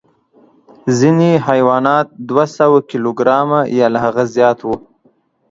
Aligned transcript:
ځینې 0.99 1.31
حیوانات 1.47 2.07
دوه 2.29 2.45
سوه 2.57 2.79
کیلو 2.89 3.11
ګرامه 3.19 3.59
یا 3.77 3.87
له 3.93 3.99
هغه 4.05 4.23
زیات 4.35 4.59
وو. 4.63 4.75